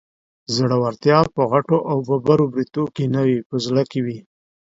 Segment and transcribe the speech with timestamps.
[0.55, 4.17] زړورتيا په غټو او ببرو برېتو کې نه وي، په زړه کې وي